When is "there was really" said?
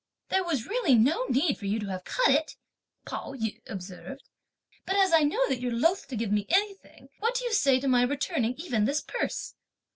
0.29-0.95